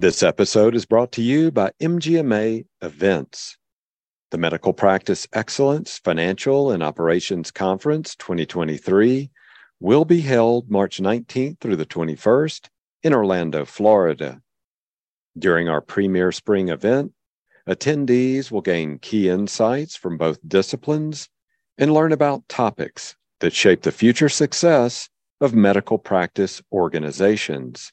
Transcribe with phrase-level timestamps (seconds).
[0.00, 3.58] This episode is brought to you by MGMA Events.
[4.30, 9.30] The Medical Practice Excellence Financial and Operations Conference 2023
[9.78, 12.68] will be held March 19th through the 21st
[13.02, 14.40] in Orlando, Florida.
[15.38, 17.12] During our premier spring event,
[17.68, 21.28] attendees will gain key insights from both disciplines
[21.76, 25.10] and learn about topics that shape the future success
[25.42, 27.92] of medical practice organizations.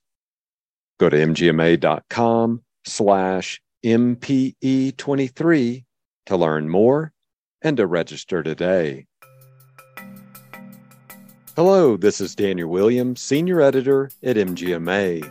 [0.99, 5.83] Go to mgma.com slash MPE23
[6.25, 7.13] to learn more
[7.61, 9.05] and to register today.
[11.55, 15.27] Hello, this is Daniel Williams, Senior Editor at MGMA.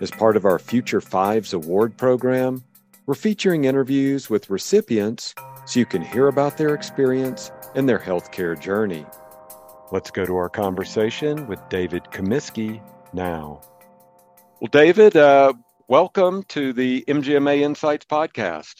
[0.00, 2.62] As part of our Future Fives Award program,
[3.06, 5.34] we're featuring interviews with recipients
[5.64, 9.06] so you can hear about their experience and their healthcare journey.
[9.90, 13.60] Let's go to our conversation with David Komisky now.
[14.62, 15.54] Well, David, uh,
[15.88, 18.74] welcome to the MGMA Insights podcast.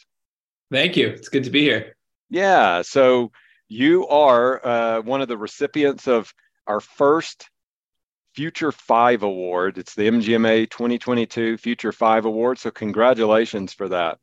[0.70, 1.08] Thank you.
[1.08, 1.96] It's good to be here.
[2.30, 2.82] Yeah.
[2.82, 3.32] So
[3.68, 6.32] you are uh, one of the recipients of
[6.68, 7.50] our first
[8.32, 9.76] Future Five Award.
[9.76, 12.60] It's the MGMA 2022 Future Five Award.
[12.60, 14.18] So congratulations for that.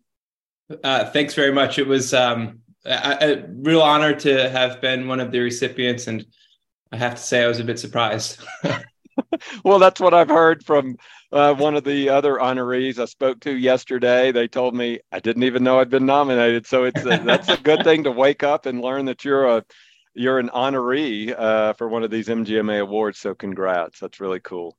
[0.81, 1.77] Uh, thanks very much.
[1.77, 6.25] It was um, a, a, real honor to have been one of the recipients, and
[6.93, 8.41] I have to say I was a bit surprised.
[9.63, 10.97] well, that's what I've heard from
[11.31, 14.31] uh, one of the other honorees I spoke to yesterday.
[14.31, 16.65] They told me I didn't even know I'd been nominated.
[16.65, 19.65] So it's a, that's a good thing to wake up and learn that you're a
[20.15, 23.19] you're an honoree uh, for one of these MGMA awards.
[23.19, 23.99] So congrats.
[23.99, 24.77] That's really cool.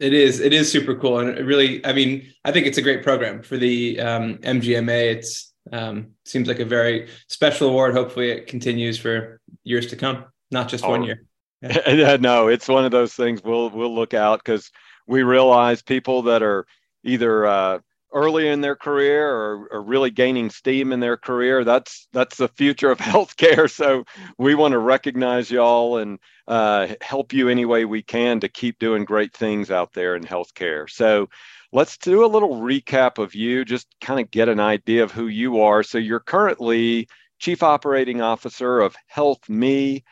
[0.00, 0.40] It is.
[0.40, 3.42] It is super cool, and it really, I mean, I think it's a great program
[3.42, 5.14] for the um, MGMA.
[5.14, 7.94] It's um, seems like a very special award.
[7.94, 10.90] Hopefully, it continues for years to come, not just oh.
[10.90, 11.24] one year.
[12.20, 14.70] No, it's one of those things we'll we'll look out because
[15.06, 16.66] we realize people that are
[17.04, 17.78] either uh,
[18.12, 22.48] early in their career or, or, really gaining steam in their career that's that's the
[22.48, 23.70] future of healthcare.
[23.70, 24.04] So
[24.38, 28.78] we want to recognize y'all and uh, help you any way we can to keep
[28.78, 30.88] doing great things out there in healthcare.
[30.88, 31.28] So
[31.72, 35.26] let's do a little recap of you just kind of get an idea of who
[35.28, 35.82] you are.
[35.82, 37.08] So you're currently
[37.38, 40.04] chief operating officer of health me.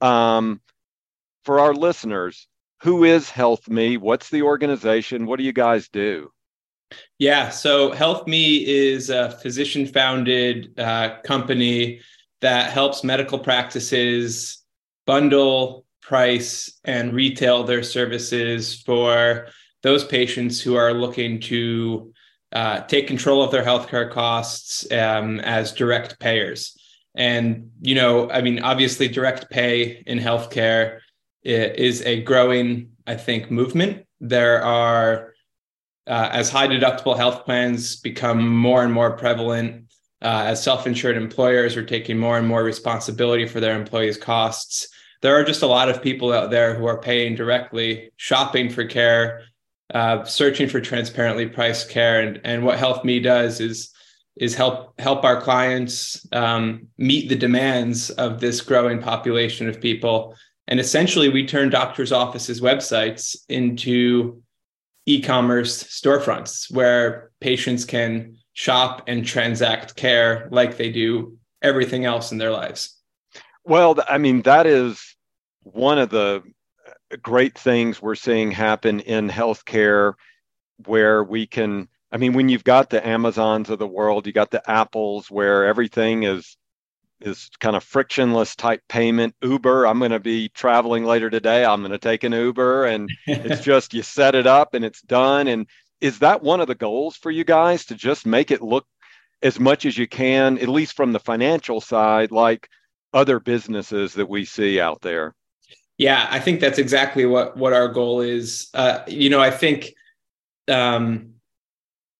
[0.00, 0.60] Um,
[1.48, 2.46] for our listeners
[2.82, 6.30] who is health me what's the organization what do you guys do
[7.18, 7.50] yeah.
[7.50, 12.00] So Health Me is a physician founded uh, company
[12.40, 14.62] that helps medical practices
[15.06, 19.48] bundle, price, and retail their services for
[19.82, 22.12] those patients who are looking to
[22.52, 26.76] uh, take control of their healthcare costs um, as direct payers.
[27.14, 31.00] And, you know, I mean, obviously, direct pay in healthcare
[31.48, 34.06] is a growing, I think, movement.
[34.20, 35.34] There are
[36.06, 39.84] uh, as high deductible health plans become more and more prevalent,
[40.22, 44.88] uh, as self insured employers are taking more and more responsibility for their employees' costs,
[45.20, 48.84] there are just a lot of people out there who are paying directly, shopping for
[48.84, 49.42] care,
[49.92, 52.20] uh, searching for transparently priced care.
[52.20, 53.90] And, and what Health Me does is
[54.36, 60.36] is help help our clients um, meet the demands of this growing population of people.
[60.68, 64.42] And essentially, we turn doctors' offices' websites into
[65.06, 72.38] e-commerce storefronts where patients can shop and transact care like they do everything else in
[72.38, 72.98] their lives.
[73.64, 75.16] Well, I mean, that is
[75.62, 76.42] one of the
[77.22, 80.14] great things we're seeing happen in healthcare
[80.84, 84.50] where we can I mean, when you've got the Amazons of the world, you got
[84.50, 86.56] the Apples where everything is
[87.20, 89.34] is kind of frictionless type payment.
[89.42, 91.64] Uber, I'm going to be traveling later today.
[91.64, 95.02] I'm going to take an Uber and it's just you set it up and it's
[95.02, 95.48] done.
[95.48, 95.66] And
[96.00, 98.86] is that one of the goals for you guys to just make it look
[99.42, 102.68] as much as you can, at least from the financial side, like
[103.12, 105.34] other businesses that we see out there?
[105.96, 108.68] Yeah, I think that's exactly what what our goal is.
[108.72, 109.94] Uh, you know, I think
[110.68, 111.34] um,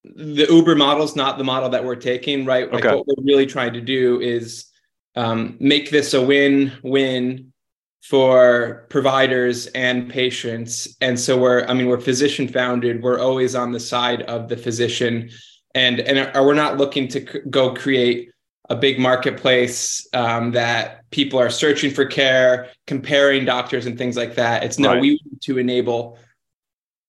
[0.03, 2.73] the Uber model is not the model that we're taking, right?
[2.73, 2.97] Like okay.
[2.97, 4.68] what we're really trying to do is
[5.17, 7.53] um, make this a win-win
[8.03, 10.97] for providers and patients.
[11.01, 13.03] And so we're i mean we're physician founded.
[13.03, 15.31] We're always on the side of the physician.
[15.75, 18.31] And and we're not looking to c- go create
[18.71, 24.35] a big marketplace um, that people are searching for care comparing doctors and things like
[24.35, 24.63] that.
[24.63, 25.01] It's no right.
[25.01, 26.19] we want to enable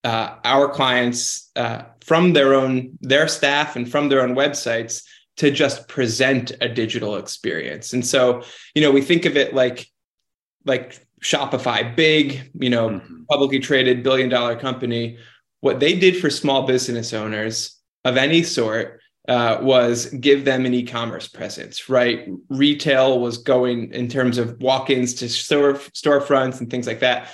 [0.04, 5.04] uh, our clients uh, from their own their staff and from their own websites
[5.40, 7.94] to just present a digital experience.
[7.94, 8.44] And so,
[8.76, 9.88] you know, we think of it like
[10.66, 13.24] like Shopify, big, you know, mm-hmm.
[13.30, 15.18] publicly traded billion dollar company.
[15.62, 19.00] What they did for small business owners of any sort
[19.30, 22.28] uh, was give them an e-commerce presence, right?
[22.50, 27.30] Retail was going in terms of walk-ins to store storefronts and things like that.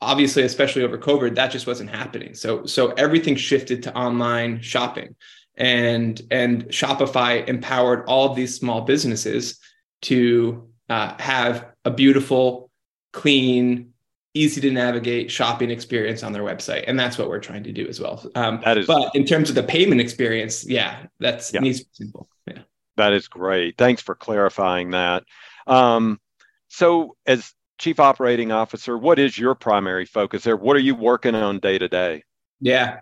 [0.00, 2.34] Obviously, especially over COVID, that just wasn't happening.
[2.34, 5.16] So, so everything shifted to online shopping,
[5.56, 9.58] and and Shopify empowered all of these small businesses
[10.02, 12.70] to uh, have a beautiful,
[13.12, 13.92] clean,
[14.34, 16.84] easy to navigate shopping experience on their website.
[16.86, 18.24] And that's what we're trying to do as well.
[18.34, 21.60] Um, that is but in terms of the payment experience yeah that's yeah.
[21.60, 22.28] needs to be simple.
[22.46, 22.62] Yeah.
[22.96, 23.76] That is great.
[23.78, 25.24] Thanks for clarifying that.
[25.66, 26.20] Um,
[26.68, 30.56] so as chief operating officer what is your primary focus there?
[30.56, 32.24] What are you working on day to day?
[32.60, 33.00] Yeah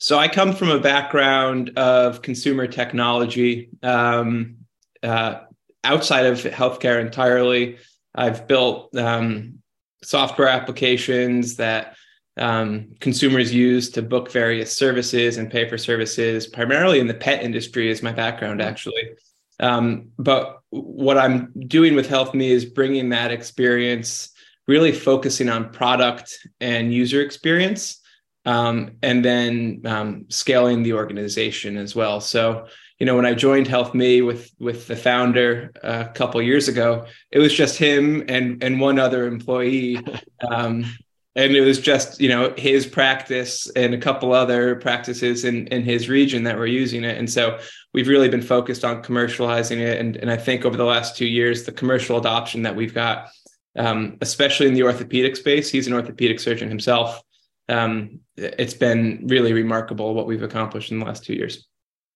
[0.00, 4.56] so i come from a background of consumer technology um,
[5.02, 5.40] uh,
[5.84, 7.78] outside of healthcare entirely.
[8.14, 9.60] I've built um,
[10.02, 11.96] software applications that
[12.36, 17.42] um, consumers use to book various services and pay for services, primarily in the pet
[17.42, 19.10] industry, is my background actually.
[19.58, 24.30] Um, but what I'm doing with HealthMe is bringing that experience,
[24.66, 27.99] really focusing on product and user experience,
[28.50, 32.20] um, and then um, scaling the organization as well.
[32.20, 32.66] So
[32.98, 37.38] you know when i joined HealthMe with with the founder a couple years ago it
[37.38, 39.98] was just him and and one other employee.
[40.50, 40.86] Um,
[41.36, 45.82] and it was just you know his practice and a couple other practices in in
[45.82, 47.18] his region that were using it.
[47.18, 47.58] And so
[47.92, 50.00] we've really been focused on commercializing it.
[50.00, 53.28] And and i think over the last two years the commercial adoption that we've got
[53.76, 57.22] um, especially in the orthopedic space he's an orthopedic surgeon himself
[57.70, 61.68] um, it's been really remarkable what we've accomplished in the last two years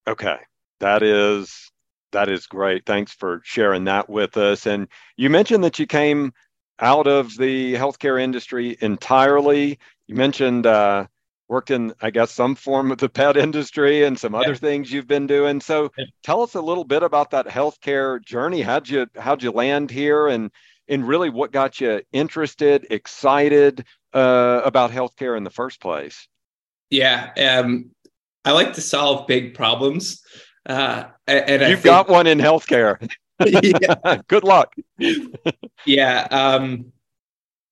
[0.06, 0.37] okay
[0.81, 1.71] that is
[2.15, 2.87] that is great.
[2.87, 4.67] Thanks for sharing that with us.
[4.67, 6.33] And you mentioned that you came
[6.81, 9.79] out of the healthcare industry entirely.
[10.06, 11.06] You mentioned uh,
[11.49, 14.41] worked in, I guess, some form of the pet industry and some yeah.
[14.41, 15.61] other things you've been doing.
[15.61, 16.06] So, yeah.
[16.23, 18.62] tell us a little bit about that healthcare journey.
[18.62, 20.51] How'd you how'd you land here, and
[20.89, 26.26] and really what got you interested, excited uh, about healthcare in the first place?
[26.90, 27.90] Yeah, um,
[28.44, 30.22] I like to solve big problems.
[30.66, 33.11] Uh, and you've think, got one in healthcare.
[34.28, 34.75] Good luck.
[35.87, 36.26] yeah.
[36.31, 36.93] Um,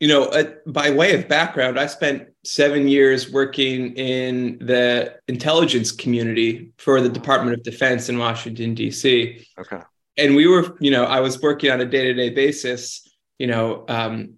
[0.00, 5.92] you know, uh, by way of background, I spent seven years working in the intelligence
[5.92, 9.46] community for the Department of Defense in Washington, D.C.
[9.56, 9.80] Okay.
[10.16, 13.46] And we were, you know, I was working on a day to day basis, you
[13.46, 14.34] know, um,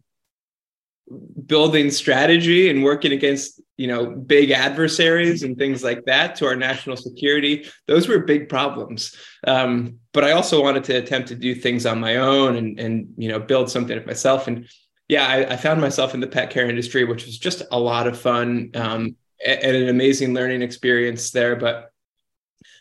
[1.47, 6.57] building strategy and working against you know big adversaries and things like that to our
[6.57, 9.15] national security those were big problems.
[9.47, 13.09] Um, but i also wanted to attempt to do things on my own and and
[13.17, 14.47] you know build something of myself.
[14.49, 14.69] And
[15.09, 18.07] yeah I, I, found myself in the pet care industry which was just a lot
[18.07, 21.57] of fun um, and an amazing learning experience there.
[21.57, 21.91] But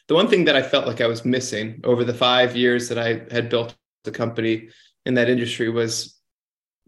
[0.08, 2.98] the one thing that i felt like i was missing over the five years that
[2.98, 4.70] i had built the company
[5.06, 6.20] in that industry was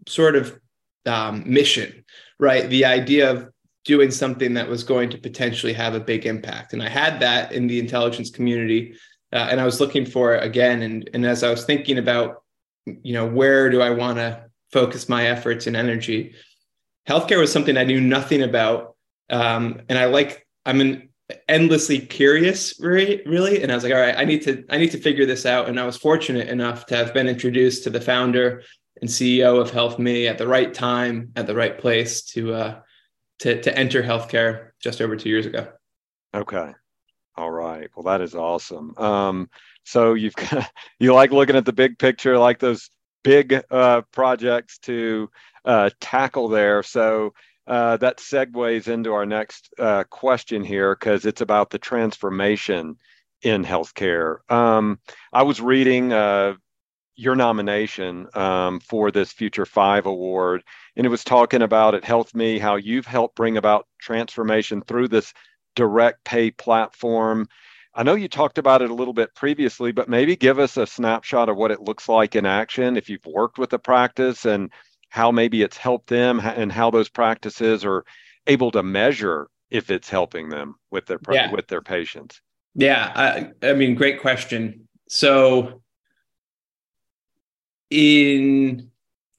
[0.06, 0.58] sort of
[1.06, 2.04] um, mission,
[2.38, 2.68] right?
[2.68, 3.48] The idea of
[3.84, 6.72] doing something that was going to potentially have a big impact.
[6.72, 8.96] And I had that in the intelligence community,
[9.32, 10.82] uh, and I was looking for it again.
[10.82, 12.42] And, and as I was thinking about,
[12.84, 16.34] you know, where do I want to focus my efforts and energy,
[17.08, 18.96] healthcare was something I knew nothing about.
[19.30, 21.08] Um, and I like, I'm an
[21.48, 24.92] endlessly curious really, really and i was like all right i need to i need
[24.92, 28.00] to figure this out and i was fortunate enough to have been introduced to the
[28.00, 28.62] founder
[29.00, 32.80] and CEO of HealthMe at the right time, at the right place to uh,
[33.40, 35.68] to to enter healthcare just over two years ago.
[36.34, 36.72] Okay,
[37.36, 37.88] all right.
[37.94, 38.96] Well, that is awesome.
[38.96, 39.50] Um,
[39.84, 42.90] so you've got, you like looking at the big picture, like those
[43.22, 45.30] big uh, projects to
[45.64, 46.82] uh, tackle there.
[46.82, 47.34] So
[47.66, 52.96] uh, that segues into our next uh, question here because it's about the transformation
[53.42, 54.38] in healthcare.
[54.50, 55.00] Um,
[55.32, 56.54] I was reading uh,
[57.16, 60.62] your nomination um, for this Future Five Award,
[60.96, 65.32] and it was talking about at HealthMe how you've helped bring about transformation through this
[65.74, 67.48] direct pay platform.
[67.94, 70.86] I know you talked about it a little bit previously, but maybe give us a
[70.86, 74.70] snapshot of what it looks like in action if you've worked with the practice and
[75.08, 78.04] how maybe it's helped them and how those practices are
[78.46, 81.50] able to measure if it's helping them with their yeah.
[81.50, 82.40] with their patients.
[82.74, 84.86] Yeah, I, I mean, great question.
[85.08, 85.82] So
[87.90, 88.90] in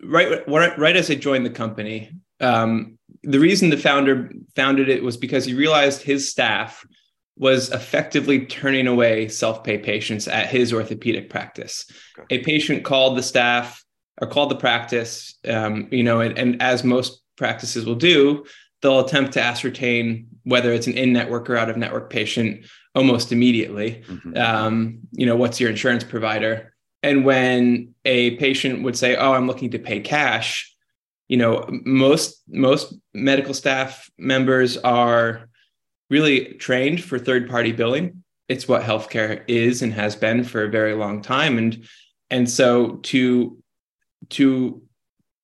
[0.03, 5.17] right right as I joined the company, um, the reason the founder founded it was
[5.17, 6.85] because he realized his staff
[7.37, 11.85] was effectively turning away self-pay patients at his orthopedic practice.
[12.17, 12.37] Okay.
[12.37, 13.83] A patient called the staff
[14.19, 18.43] or called the practice, um, you know, and, and as most practices will do,
[18.81, 24.03] they'll attempt to ascertain whether it's an in-network or out-of-network patient almost immediately.
[24.07, 24.37] Mm-hmm.
[24.37, 26.73] Um, you know, what's your insurance provider?
[27.07, 30.75] And when a patient would say, "Oh, I'm looking to pay cash,"
[31.29, 35.47] you know, most most medical staff members are
[36.09, 38.23] really trained for third-party billing.
[38.49, 41.87] It's what healthcare is and has been for a very long time, and
[42.29, 43.57] and so to
[44.29, 44.81] to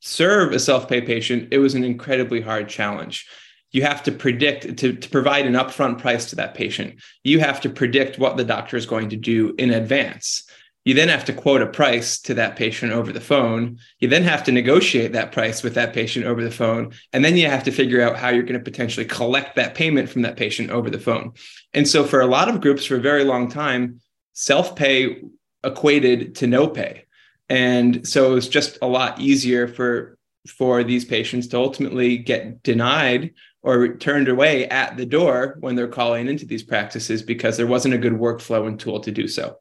[0.01, 3.25] serve a self-pay patient, it was an incredibly hard challenge.
[3.71, 6.95] You have to predict to, to provide an upfront price to that patient.
[7.23, 10.43] You have to predict what the doctor is going to do in advance.
[10.85, 13.79] You then have to quote a price to that patient over the phone.
[13.99, 16.91] You then have to negotiate that price with that patient over the phone.
[17.13, 20.09] And then you have to figure out how you're going to potentially collect that payment
[20.09, 21.33] from that patient over the phone.
[21.73, 24.01] And so, for a lot of groups for a very long time,
[24.33, 25.21] self pay
[25.63, 27.05] equated to no pay.
[27.49, 32.61] And so it was just a lot easier for for these patients to ultimately get
[32.63, 37.67] denied or turned away at the door when they're calling into these practices because there
[37.67, 39.57] wasn't a good workflow and tool to do so.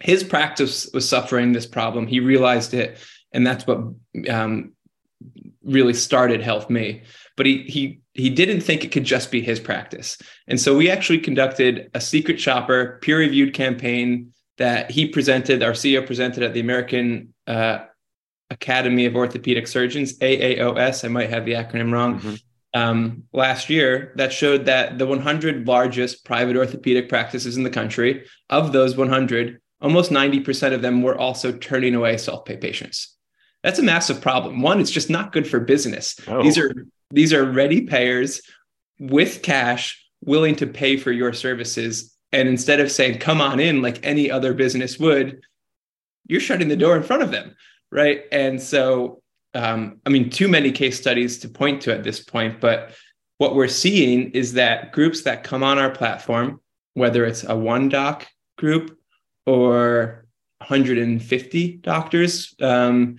[0.00, 2.06] His practice was suffering this problem.
[2.06, 2.98] He realized it,
[3.32, 3.80] and that's what
[4.28, 4.72] um,
[5.64, 7.02] really started Health Me.
[7.36, 10.90] But he he he didn't think it could just be his practice, and so we
[10.90, 16.52] actually conducted a secret shopper peer reviewed campaign that he presented, our CEO presented at
[16.52, 17.78] the American uh,
[18.50, 21.04] Academy of Orthopedic Surgeons, AAOS.
[21.04, 22.18] I might have the acronym wrong.
[22.18, 22.34] Mm-hmm.
[22.74, 28.26] Um, last year, that showed that the 100 largest private orthopedic practices in the country,
[28.50, 33.16] of those 100, almost 90% of them were also turning away self pay patients.
[33.62, 34.62] That's a massive problem.
[34.62, 36.16] One, it's just not good for business.
[36.28, 36.42] Oh.
[36.42, 36.72] These are
[37.10, 38.42] these are ready payers
[38.98, 43.82] with cash willing to pay for your services and instead of saying, come on in
[43.82, 45.40] like any other business would,
[46.26, 47.54] you're shutting the door in front of them.
[47.90, 48.24] Right.
[48.30, 49.22] And so,
[49.54, 52.92] um, I mean, too many case studies to point to at this point, but
[53.38, 56.60] what we're seeing is that groups that come on our platform,
[56.94, 58.26] whether it's a one doc
[58.58, 58.97] group
[59.48, 60.26] or
[60.58, 63.16] 150 doctors, um,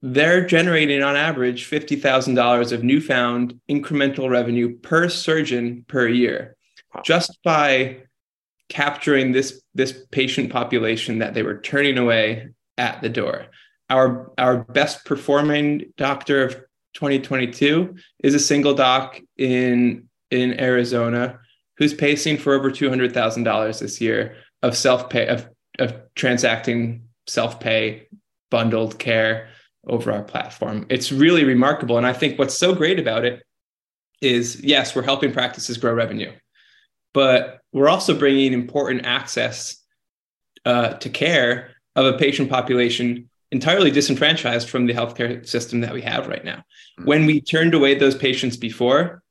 [0.00, 6.56] they're generating on average $50,000 of newfound incremental revenue per surgeon per year
[7.04, 7.98] just by
[8.70, 13.46] capturing this this patient population that they were turning away at the door.
[13.90, 16.54] Our our best performing doctor of
[16.94, 21.38] 2022 is a single doc in in Arizona
[21.76, 25.48] who's pacing for over $200,000 this year of self-pay of
[25.78, 28.08] of transacting self-pay
[28.50, 29.48] bundled care
[29.86, 30.86] over our platform.
[30.88, 33.42] It's really remarkable and I think what's so great about it
[34.20, 36.32] is yes, we're helping practices grow revenue
[37.16, 39.82] but we're also bringing important access
[40.66, 46.02] uh, to care of a patient population entirely disenfranchised from the healthcare system that we
[46.02, 46.56] have right now.
[46.58, 47.04] Mm-hmm.
[47.06, 49.22] When we turned away those patients before,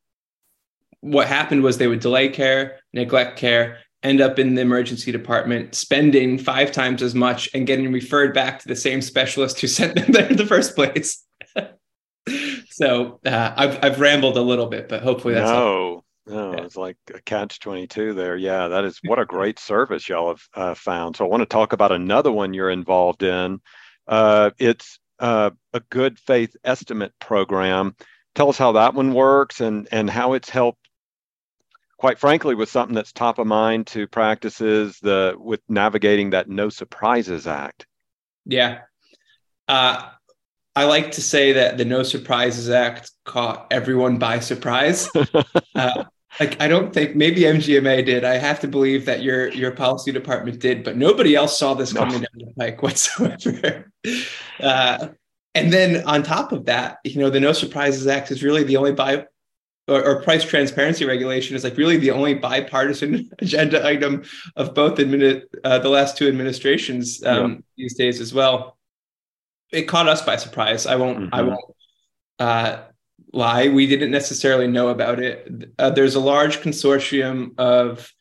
[1.00, 5.74] what happened was they would delay care, neglect care, end up in the emergency department,
[5.74, 9.94] spending five times as much and getting referred back to the same specialist who sent
[9.96, 11.24] them there in the first place.
[12.70, 16.02] so uh, I've, I've rambled a little bit, but hopefully that's no.
[16.28, 16.64] No, yeah.
[16.64, 18.36] it's like a catch 22 there.
[18.36, 21.16] Yeah, that is what a great service y'all have uh, found.
[21.16, 23.60] So I want to talk about another one you're involved in.
[24.08, 27.94] Uh, it's uh, a good faith estimate program.
[28.34, 30.85] Tell us how that one works and, and how it's helped,
[31.98, 36.68] quite frankly, with something that's top of mind to practices the with navigating that No
[36.68, 37.86] Surprises Act.
[38.44, 38.80] Yeah.
[39.68, 40.10] Uh,
[40.74, 45.08] I like to say that the No Surprises Act caught everyone by surprise.
[45.74, 46.04] uh,
[46.38, 48.24] like I don't think maybe MGMA did.
[48.24, 51.92] I have to believe that your your policy department did, but nobody else saw this
[51.92, 52.82] coming down the pike
[53.18, 53.90] whatsoever.
[54.60, 55.08] Uh,
[55.54, 58.76] and then on top of that, you know, the No Surprises Act is really the
[58.76, 59.24] only bi
[59.88, 64.24] or, or price transparency regulation is like really the only bipartisan agenda item
[64.56, 67.58] of both admini- uh, the last two administrations um, yeah.
[67.76, 68.76] these days as well.
[69.72, 70.86] It caught us by surprise.
[70.86, 71.18] I won't.
[71.18, 71.34] Mm-hmm.
[71.34, 71.74] I won't.
[72.38, 72.78] Uh,
[73.32, 73.68] lie.
[73.68, 75.70] We didn't necessarily know about it.
[75.78, 78.12] Uh, there's a large consortium of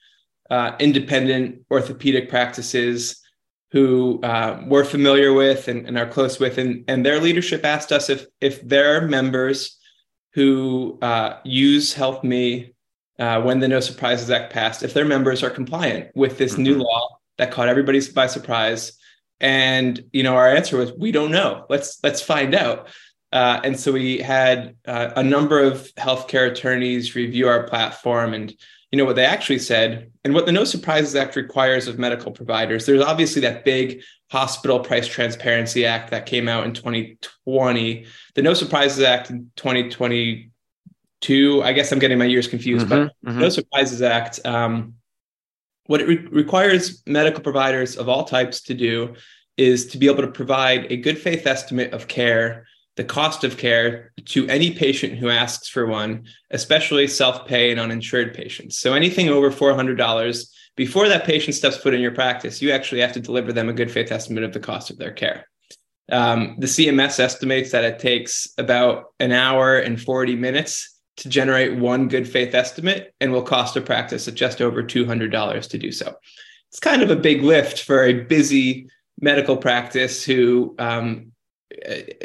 [0.50, 3.22] uh, independent orthopedic practices
[3.72, 7.92] who uh, we're familiar with and, and, are close with, and, and their leadership asked
[7.92, 9.78] us if if their members
[10.36, 12.74] who uh, use Health Me
[13.18, 16.64] uh, when the No Surprises Act passed, if their members are compliant with this mm-hmm.
[16.64, 18.92] new law that caught everybody by surprise.
[19.40, 21.66] And you know, our answer was, we don't know.
[21.70, 22.90] Let's let's find out.
[23.32, 28.54] Uh, and so we had uh, a number of healthcare attorneys review our platform and
[28.96, 32.32] you know what they actually said and what the no surprises act requires of medical
[32.32, 38.42] providers there's obviously that big hospital price transparency act that came out in 2020 the
[38.42, 40.50] no surprises act in 2023
[41.26, 41.64] two.
[41.64, 43.40] I guess I'm getting my years confused, mm-hmm, but mm-hmm.
[43.40, 44.40] No Surprises Act.
[44.46, 44.96] Um,
[45.88, 49.16] what it re- requires medical providers of all types to do
[49.58, 53.58] is to be able to provide a good faith estimate of care, the cost of
[53.58, 58.78] care to any patient who asks for one, especially self pay and uninsured patients.
[58.78, 63.14] So anything over $400, before that patient steps foot in your practice, you actually have
[63.14, 65.48] to deliver them a good faith estimate of the cost of their care.
[66.12, 71.80] Um, the CMS estimates that it takes about an hour and 40 minutes to generate
[71.80, 75.92] one good faith estimate and will cost a practice at just over $200 to do
[75.92, 76.14] so.
[76.70, 81.32] It's kind of a big lift for a busy medical practice who, um,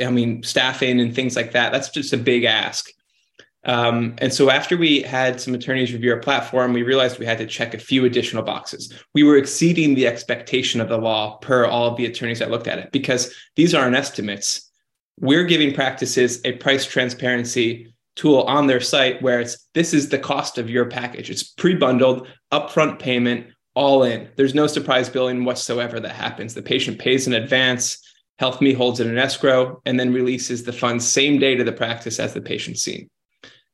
[0.02, 1.72] I mean, staffing and things like that.
[1.72, 2.90] That's just a big ask.
[3.64, 7.38] Um, and so after we had some attorneys review our platform, we realized we had
[7.38, 8.92] to check a few additional boxes.
[9.14, 12.68] We were exceeding the expectation of the law per all of the attorneys that looked
[12.68, 14.70] at it because these aren't estimates.
[15.18, 20.18] We're giving practices a price transparency tool on their site where it's this is the
[20.18, 21.30] cost of your package.
[21.30, 24.28] It's pre-bundled, upfront payment, all in.
[24.36, 26.54] There's no surprise billing whatsoever that happens.
[26.54, 27.98] The patient pays in advance,
[28.40, 32.18] HealthMe holds it in escrow, and then releases the funds same day to the practice
[32.18, 33.08] as the patient's seen.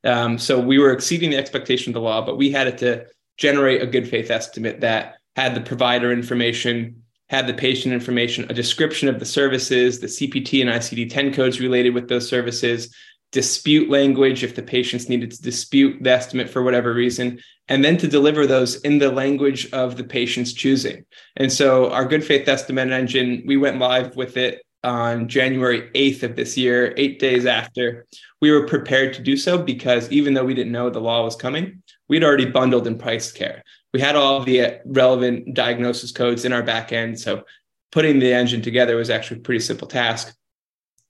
[0.03, 3.05] Um, so we were exceeding the expectation of the law, but we had it to
[3.37, 8.53] generate a good faith estimate that had the provider information, had the patient information, a
[8.53, 12.93] description of the services, the CPT and ICD 10 codes related with those services,
[13.31, 17.97] dispute language if the patients needed to dispute the estimate for whatever reason, and then
[17.97, 21.05] to deliver those in the language of the patient's choosing.
[21.35, 26.23] And so our good faith estimate engine, we went live with it on January 8th
[26.23, 28.05] of this year, eight days after.
[28.41, 31.35] We were prepared to do so because even though we didn't know the law was
[31.35, 33.63] coming, we'd already bundled and priced care.
[33.93, 37.19] We had all the relevant diagnosis codes in our back end.
[37.19, 37.43] So
[37.91, 40.33] putting the engine together was actually a pretty simple task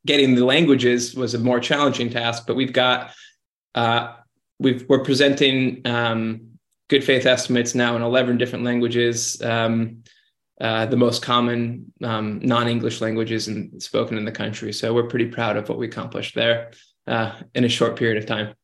[0.05, 3.13] getting the languages was a more challenging task, but we've got
[3.75, 4.13] uh,
[4.59, 6.57] we are presenting um,
[6.89, 10.03] good faith estimates now in 11 different languages, um,
[10.59, 14.73] uh, the most common um, non-English languages in, spoken in the country.
[14.73, 16.71] So we're pretty proud of what we accomplished there
[17.05, 18.55] uh, in a short period of time.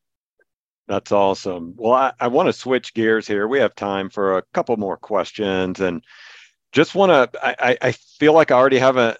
[0.87, 1.75] That's awesome.
[1.77, 3.47] Well, I, I want to switch gears here.
[3.47, 6.03] We have time for a couple more questions and
[6.73, 9.15] just want to I, I feel like i already have a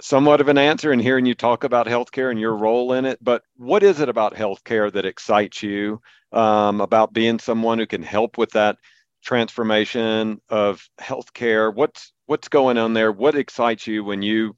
[0.00, 3.18] somewhat of an answer in hearing you talk about healthcare and your role in it
[3.22, 6.00] but what is it about healthcare that excites you
[6.32, 8.76] um, about being someone who can help with that
[9.22, 11.74] transformation of healthcare?
[11.74, 13.12] What's what's going on there?
[13.12, 14.56] What excites you when you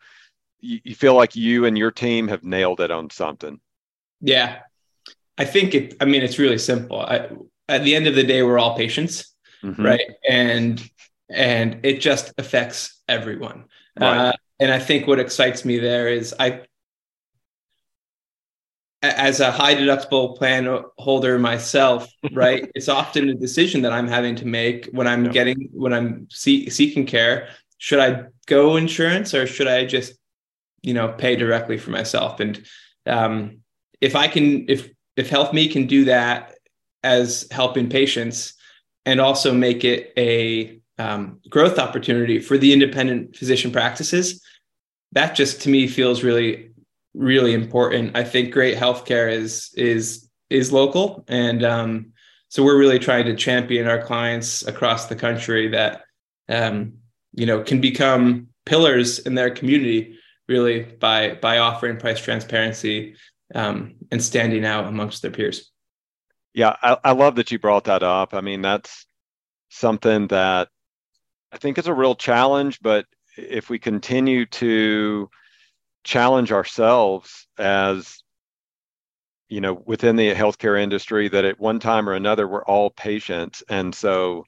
[0.60, 3.60] you feel like you and your team have nailed it on something?
[4.20, 4.58] Yeah.
[5.38, 7.00] I think it i mean it's really simple.
[7.00, 7.28] I,
[7.68, 9.84] at the end of the day we're all patients mm-hmm.
[9.84, 10.00] right?
[10.28, 10.82] And
[11.30, 13.64] and it just affects everyone.
[13.98, 14.28] Right.
[14.28, 16.62] Uh, and I think what excites me there is I,
[19.02, 22.70] as a high deductible plan holder myself, right?
[22.74, 25.32] it's often a decision that I'm having to make when I'm yeah.
[25.32, 27.48] getting when I'm see, seeking care.
[27.78, 30.12] Should I go insurance or should I just,
[30.82, 32.40] you know, pay directly for myself?
[32.40, 32.62] And
[33.06, 33.60] um,
[34.02, 36.54] if I can, if if HealthMe can do that
[37.02, 38.54] as helping patients,
[39.06, 44.42] and also make it a um, growth opportunity for the independent physician practices.
[45.12, 46.70] That just to me feels really,
[47.14, 48.16] really important.
[48.16, 52.12] I think great healthcare is is is local, and um,
[52.48, 56.02] so we're really trying to champion our clients across the country that
[56.48, 56.92] um,
[57.32, 63.16] you know can become pillars in their community really by by offering price transparency
[63.54, 65.70] um, and standing out amongst their peers.
[66.52, 68.34] Yeah, I, I love that you brought that up.
[68.34, 69.06] I mean, that's
[69.70, 70.68] something that
[71.52, 75.28] I think it's a real challenge, but if we continue to
[76.04, 78.22] challenge ourselves as
[79.48, 83.62] you know within the healthcare industry that at one time or another we're all patients.
[83.68, 84.44] And so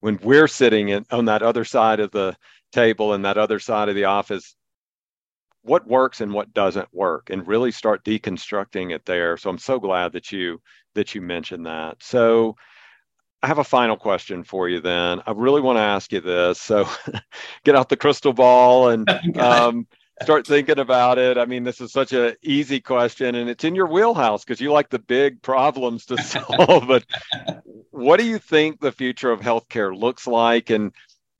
[0.00, 2.36] when we're sitting in, on that other side of the
[2.72, 4.54] table and that other side of the office
[5.62, 9.36] what works and what doesn't work and really start deconstructing it there.
[9.38, 10.60] So i'm so glad that you
[10.94, 12.02] that you mentioned that.
[12.02, 12.56] So
[13.44, 15.20] I have a final question for you then.
[15.26, 16.58] I really want to ask you this.
[16.58, 16.88] So
[17.64, 19.06] get out the crystal ball and
[19.38, 19.86] um,
[20.22, 21.36] start thinking about it.
[21.36, 24.72] I mean, this is such an easy question and it's in your wheelhouse because you
[24.72, 26.88] like the big problems to solve.
[26.88, 27.04] but
[27.90, 30.70] what do you think the future of healthcare looks like?
[30.70, 30.90] And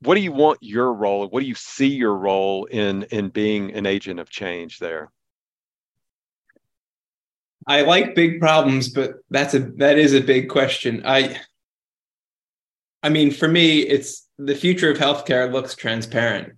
[0.00, 1.26] what do you want your role?
[1.26, 5.10] What do you see your role in in being an agent of change there?
[7.66, 11.00] I like big problems, but that's a that is a big question.
[11.06, 11.40] I
[13.04, 16.54] I mean, for me, it's the future of healthcare looks transparent,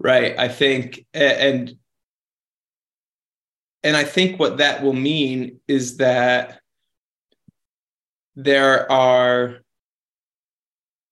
[0.00, 0.34] right?
[0.38, 1.76] I think, and
[3.84, 6.60] and I think what that will mean is that
[8.36, 9.58] there are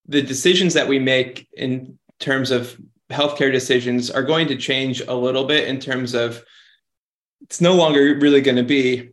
[0.07, 2.75] the decisions that we make in terms of
[3.11, 6.43] healthcare decisions are going to change a little bit in terms of
[7.43, 9.11] it's no longer really going to be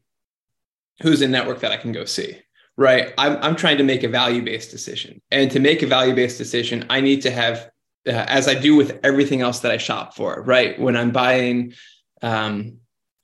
[1.01, 2.37] who's in network that I can go see.
[2.77, 3.13] Right.
[3.17, 5.19] I'm, I'm trying to make a value based decision.
[5.31, 7.71] And to make a value based decision, I need to have,
[8.07, 10.79] uh, as I do with everything else that I shop for, right?
[10.79, 11.73] When I'm buying
[12.21, 12.77] um,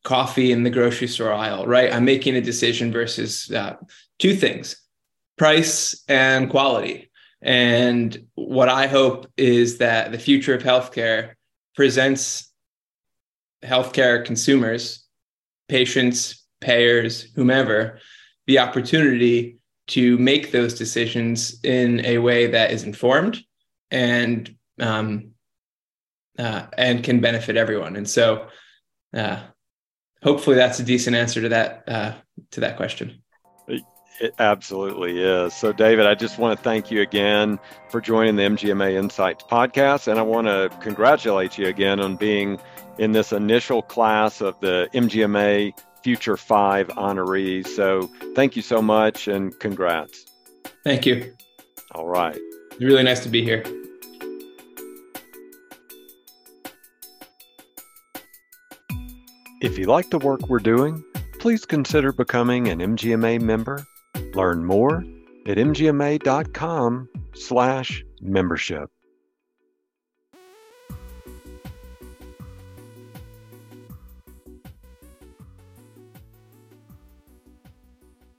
[0.04, 1.94] coffee in the grocery store aisle, right?
[1.94, 3.76] I'm making a decision versus uh,
[4.20, 4.76] two things
[5.38, 7.10] price and quality.
[7.42, 11.34] And what I hope is that the future of healthcare
[11.76, 12.52] presents
[13.64, 15.06] healthcare consumers,
[15.68, 18.00] patients, payers, whomever,
[18.48, 23.44] the opportunity to make those decisions in a way that is informed
[23.92, 25.32] and um,
[26.40, 27.96] uh, and can benefit everyone.
[27.96, 28.48] And so,
[29.14, 29.40] uh,
[30.24, 32.14] hopefully, that's a decent answer to that uh,
[32.52, 33.24] to that question.
[34.20, 35.56] It absolutely is.
[35.56, 40.08] So, David, I just want to thank you again for joining the MGMA Insights podcast.
[40.08, 42.60] And I want to congratulate you again on being
[43.00, 47.68] in this initial class of the MGMA Future 5 honorees.
[47.68, 50.26] So, thank you so much and congrats.
[50.84, 51.36] Thank you.
[51.92, 52.38] All right.
[52.72, 53.64] It's really nice to be here.
[59.62, 61.04] If you like the work we're doing,
[61.40, 63.86] please consider becoming an MGMA member
[64.34, 65.04] Learn more
[65.48, 68.90] at mgma.com slash membership.